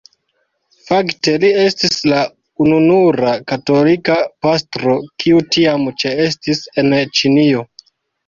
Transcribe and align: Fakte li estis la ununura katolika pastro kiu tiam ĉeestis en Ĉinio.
Fakte 0.85 1.33
li 1.43 1.49
estis 1.63 1.97
la 2.11 2.21
ununura 2.65 3.35
katolika 3.53 4.17
pastro 4.47 4.95
kiu 5.25 5.45
tiam 5.57 5.85
ĉeestis 6.05 6.63
en 6.85 6.93
Ĉinio. 7.21 7.63